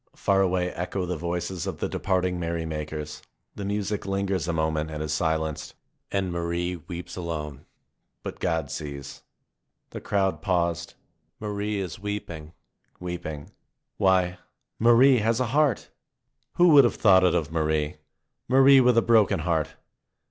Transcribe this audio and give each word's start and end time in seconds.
Far 0.15 0.41
away 0.41 0.71
echo 0.71 1.05
the 1.05 1.15
voices 1.15 1.67
of 1.67 1.77
the 1.77 1.87
departing 1.87 2.39
merry 2.39 2.65
makers. 2.65 3.21
The 3.53 3.63
music 3.63 4.07
lingers 4.07 4.47
a 4.47 4.51
moment 4.51 4.89
and 4.89 5.03
is 5.03 5.13
silenced. 5.13 5.75
And 6.11 6.31
Marie 6.31 6.77
weeps 6.77 7.15
alone. 7.15 7.67
But 8.23 8.39
God 8.39 8.71
sees. 8.71 9.21
The 9.91 10.01
crowd 10.01 10.41
paused. 10.41 10.95
Marie 11.39 11.77
is 11.79 11.99
weeping, 11.99 12.53
weeping. 12.99 13.51
Why, 13.97 14.39
Marie 14.79 15.17
has 15.19 15.39
a 15.39 15.45
heart! 15.53 15.91
Who 16.53 16.69
would 16.69 16.83
have 16.83 16.95
thought 16.95 17.23
it 17.23 17.35
of 17.35 17.51
Marie? 17.51 17.97
Marie 18.47 18.81
with 18.81 18.97
a 18.97 19.03
broken 19.03 19.41
heart! 19.41 19.75